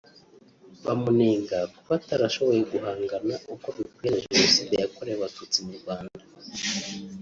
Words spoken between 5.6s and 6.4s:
mu Rwanda